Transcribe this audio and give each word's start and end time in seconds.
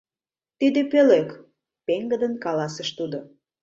—Тиде 0.59 0.81
пӧлек, 0.91 1.29
пеҥгыдын 1.85 2.33
каласыш 2.43 2.89
тудо. 2.97 3.19